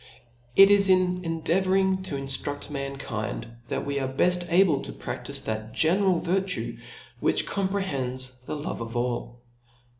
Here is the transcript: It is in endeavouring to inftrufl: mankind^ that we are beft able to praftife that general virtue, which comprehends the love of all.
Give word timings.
It 0.55 0.71
is 0.71 0.89
in 0.89 1.23
endeavouring 1.23 2.01
to 2.05 2.15
inftrufl: 2.15 2.69
mankind^ 2.69 3.45
that 3.67 3.85
we 3.85 3.99
are 3.99 4.07
beft 4.11 4.47
able 4.51 4.79
to 4.81 4.91
praftife 4.91 5.43
that 5.43 5.73
general 5.73 6.19
virtue, 6.19 6.79
which 7.19 7.45
comprehends 7.45 8.39
the 8.47 8.55
love 8.55 8.81
of 8.81 8.95
all. 8.95 9.43